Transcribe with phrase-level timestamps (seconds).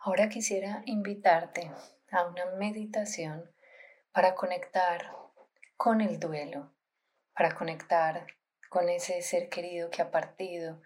[0.00, 1.72] Ahora quisiera invitarte
[2.12, 3.50] a una meditación
[4.12, 5.12] para conectar
[5.76, 6.72] con el duelo,
[7.34, 8.24] para conectar
[8.68, 10.80] con ese ser querido que ha partido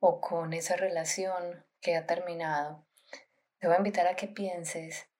[0.00, 2.86] o con esa relación que ha terminado.
[3.58, 5.10] Te voy a invitar a que pienses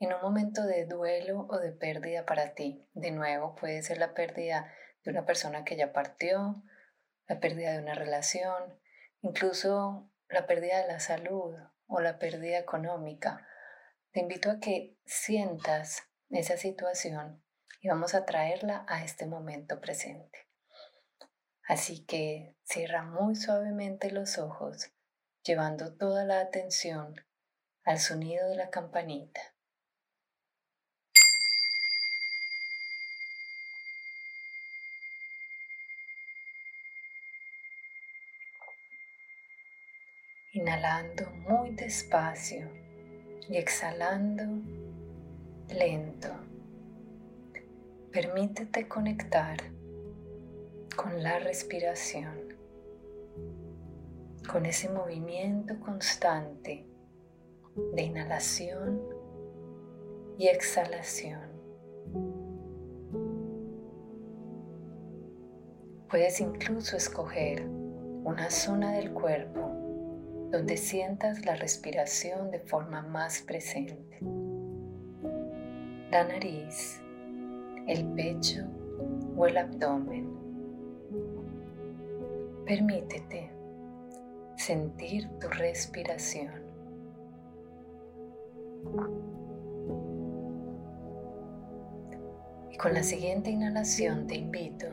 [0.00, 2.88] en un momento de duelo o de pérdida para ti.
[2.94, 4.74] De nuevo, puede ser la pérdida
[5.04, 6.62] de una persona que ya partió,
[7.26, 8.80] la pérdida de una relación,
[9.20, 11.54] incluso la pérdida de la salud
[11.88, 13.46] o la pérdida económica.
[14.12, 17.42] Te invito a que sientas esa situación
[17.80, 20.46] y vamos a traerla a este momento presente.
[21.66, 24.90] Así que cierra muy suavemente los ojos,
[25.42, 27.14] llevando toda la atención
[27.84, 29.40] al sonido de la campanita.
[40.52, 42.70] Inhalando muy despacio
[43.50, 44.44] y exhalando
[45.68, 46.28] lento.
[48.10, 49.58] Permítete conectar
[50.96, 52.56] con la respiración,
[54.50, 56.86] con ese movimiento constante
[57.92, 59.02] de inhalación
[60.38, 61.42] y exhalación.
[66.08, 69.77] Puedes incluso escoger una zona del cuerpo
[70.50, 74.18] donde sientas la respiración de forma más presente.
[76.10, 77.02] La nariz,
[77.86, 78.62] el pecho
[79.36, 80.38] o el abdomen.
[82.64, 83.50] Permítete
[84.56, 86.62] sentir tu respiración.
[92.70, 94.86] Y con la siguiente inhalación te invito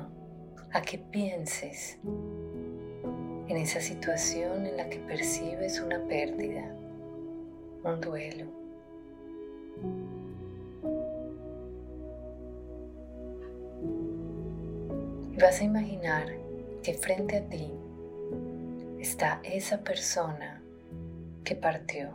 [0.73, 1.97] a que pienses
[3.47, 6.75] en esa situación en la que percibes una pérdida,
[7.83, 8.45] un duelo.
[15.31, 16.27] Y vas a imaginar
[16.81, 17.71] que frente a ti
[18.99, 20.61] está esa persona
[21.43, 22.09] que partió.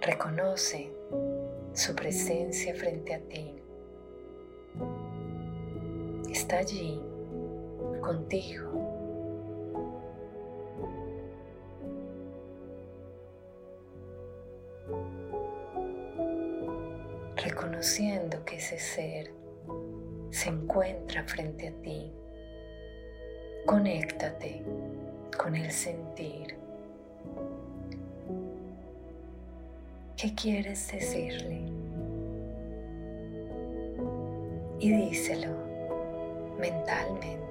[0.00, 0.90] Reconoce
[1.72, 3.63] su presencia frente a ti
[6.54, 7.00] allí
[8.00, 8.70] contigo.
[17.36, 19.32] Reconociendo que ese ser
[20.30, 22.12] se encuentra frente a ti.
[23.66, 24.62] Conéctate
[25.36, 26.56] con el sentir.
[30.16, 31.62] ¿Qué quieres decirle?
[34.80, 35.63] Y díselo
[36.58, 37.44] mentalmente.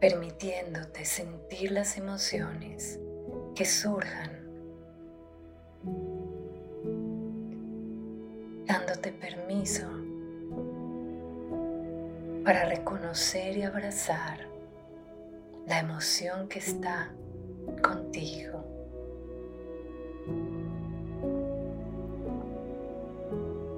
[0.00, 3.00] permitiéndote sentir las emociones
[3.56, 4.30] que surjan,
[8.66, 9.88] dándote permiso
[12.44, 14.46] para reconocer y abrazar
[15.66, 17.10] la emoción que está
[17.82, 18.05] contigo.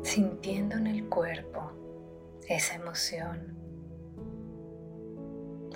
[0.03, 1.71] Sintiendo en el cuerpo
[2.49, 3.55] esa emoción,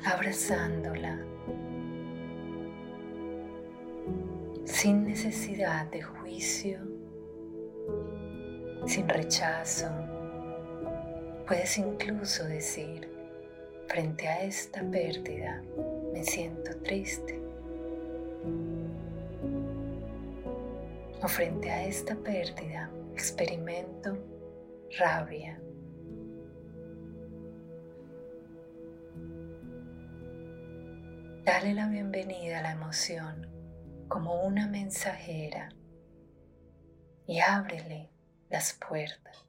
[0.04, 1.18] abrazándola,
[4.64, 6.78] sin necesidad de juicio,
[8.86, 9.88] sin rechazo.
[11.46, 13.08] Puedes incluso decir,
[13.86, 15.62] frente a esta pérdida,
[16.12, 17.51] me siento triste.
[21.22, 24.18] O frente a esta pérdida experimento
[24.98, 25.60] rabia.
[31.44, 33.46] Dale la bienvenida a la emoción
[34.08, 35.68] como una mensajera
[37.26, 38.10] y ábrele
[38.50, 39.46] las puertas.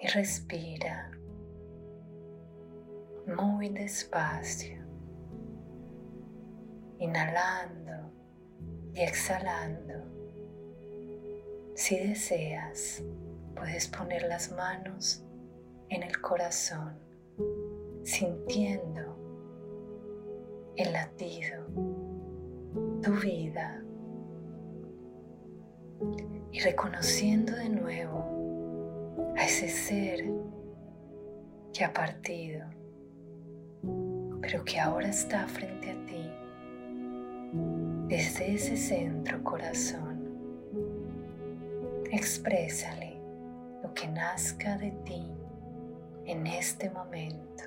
[0.00, 1.12] Y respira
[3.26, 4.81] muy despacio,
[7.02, 8.12] inhalando
[8.94, 9.94] y exhalando.
[11.74, 13.02] Si deseas,
[13.54, 15.24] puedes poner las manos
[15.88, 16.98] en el corazón,
[18.04, 19.16] sintiendo
[20.76, 21.66] el latido,
[23.02, 23.82] tu vida
[26.50, 30.30] y reconociendo de nuevo a ese ser
[31.72, 32.82] que ha partido
[34.42, 36.31] pero que ahora está frente a ti,
[38.12, 40.20] desde ese centro corazón,
[42.10, 43.16] exprésale
[43.82, 45.32] lo que nazca de ti
[46.26, 47.64] en este momento.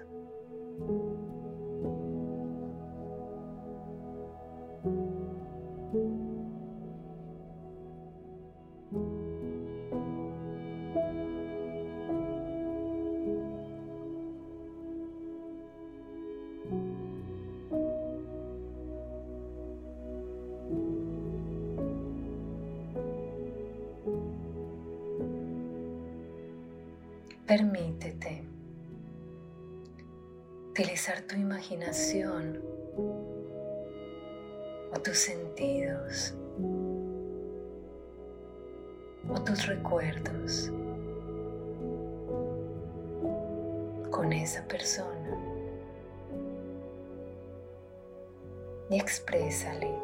[27.46, 28.44] Permítete
[30.72, 32.60] utilizar tu imaginación
[34.92, 36.34] o tus sentidos
[39.30, 40.72] o tus recuerdos
[44.10, 45.38] con esa persona
[48.90, 49.96] y exprésale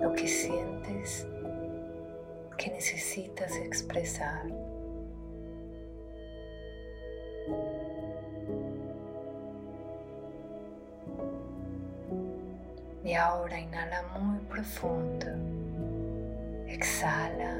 [0.00, 1.26] lo que sientes
[2.56, 4.67] que necesitas expresar.
[13.04, 15.26] Y ahora inhala muy profundo.
[16.66, 17.56] Exhala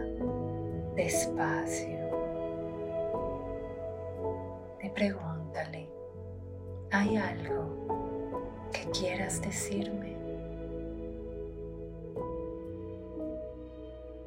[0.98, 1.96] despacio.
[4.82, 5.88] Y pregúntale,
[6.90, 10.16] ¿hay algo que quieras decirme?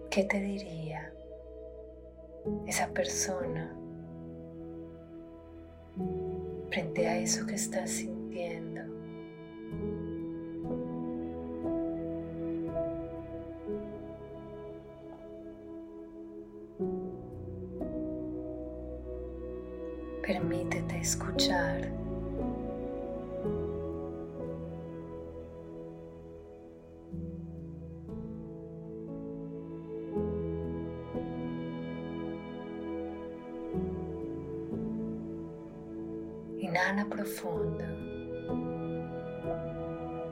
[0.10, 1.14] ¿Qué te diría
[2.68, 3.74] esa persona
[6.70, 8.71] frente a eso que estás sintiendo?
[21.42, 21.92] Escuchar.
[36.60, 37.84] Inhala profundo.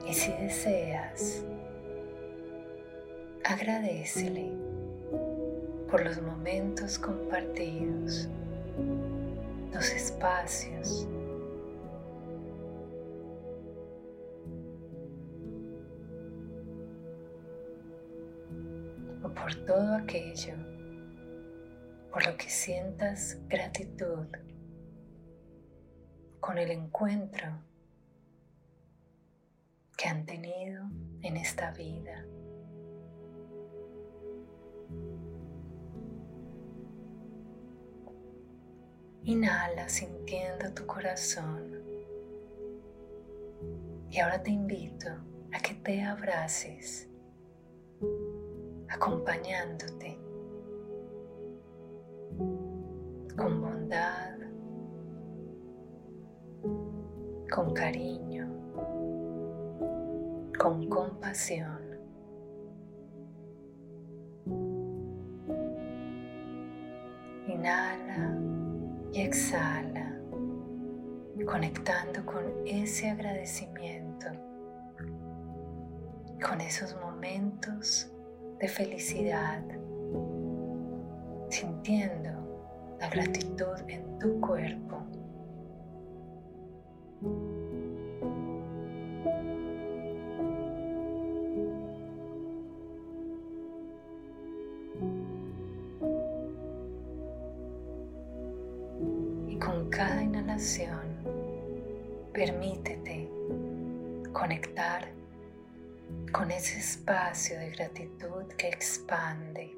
[0.07, 1.43] Y si deseas,
[3.43, 4.51] agradecele
[5.89, 8.27] por los momentos compartidos
[9.73, 11.07] los espacios.
[19.23, 20.55] O por todo aquello
[22.11, 24.25] por lo que sientas gratitud
[26.39, 27.47] con el encuentro
[29.95, 30.89] que han tenido
[31.21, 32.25] en esta vida.
[39.23, 41.83] Inhala sintiendo tu corazón.
[44.09, 45.09] Y ahora te invito
[45.53, 47.07] a que te abraces,
[48.89, 50.17] acompañándote
[53.37, 54.37] con bondad,
[57.51, 58.47] con cariño,
[60.57, 61.79] con compasión.
[67.47, 67.98] Inhala
[69.21, 70.15] exhala,
[71.45, 74.27] conectando con ese agradecimiento,
[76.45, 78.11] con esos momentos
[78.59, 79.63] de felicidad,
[81.49, 85.03] sintiendo la gratitud en tu cuerpo.
[99.99, 101.01] Cada inhalación,
[102.31, 103.29] permítete
[104.31, 105.11] conectar
[106.31, 109.75] con ese espacio de gratitud que expande.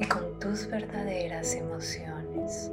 [0.00, 2.72] Y con tus verdaderas emociones.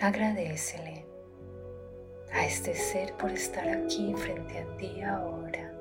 [0.00, 0.95] Agradecele
[2.36, 5.72] a este ser por estar aquí frente a ti ahora.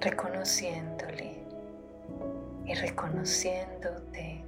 [0.00, 1.34] Reconociéndole
[2.66, 4.44] y reconociéndote.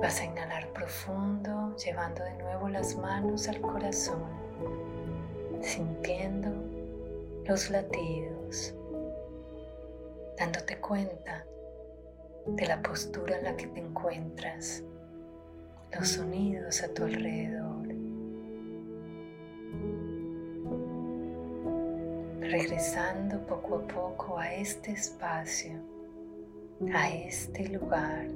[0.00, 4.22] Vas a inhalar profundo, llevando de nuevo las manos al corazón,
[5.62, 6.65] sintiendo
[7.46, 8.74] los latidos,
[10.36, 11.46] dándote cuenta
[12.46, 14.82] de la postura en la que te encuentras
[15.96, 17.86] los sonidos a tu alrededor.
[22.40, 25.80] Regresando poco a poco a este espacio,
[26.92, 28.26] a este lugar.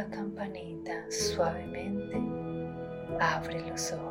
[0.00, 2.16] La campanita, suavemente
[3.20, 4.09] abre los ojos.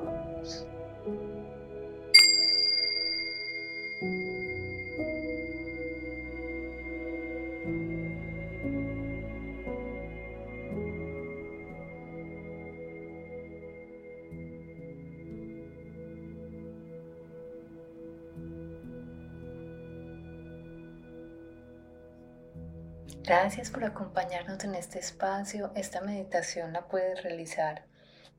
[23.17, 25.71] Gracias por acompañarnos en este espacio.
[25.75, 27.85] Esta meditación la puedes realizar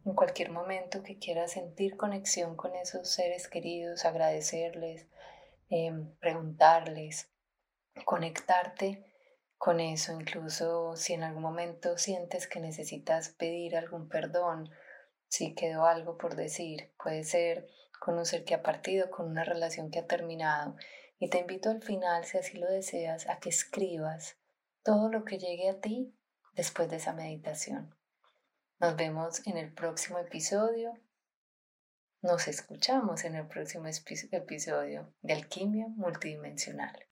[0.04, 5.06] en cualquier momento que quieras sentir conexión con esos seres queridos, agradecerles,
[5.68, 7.30] em, preguntarles,
[8.04, 9.04] conectarte
[9.58, 14.70] con eso, incluso si en algún momento sientes que necesitas pedir algún perdón,
[15.28, 17.68] si quedó algo por decir, puede ser
[18.00, 20.76] con un ser que ha partido, con una relación que ha terminado.
[21.18, 24.39] Y te invito al final, si así lo deseas, a que escribas
[24.82, 26.14] todo lo que llegue a ti
[26.54, 27.94] después de esa meditación.
[28.78, 30.94] Nos vemos en el próximo episodio.
[32.22, 37.09] Nos escuchamos en el próximo episodio de Alquimia Multidimensional.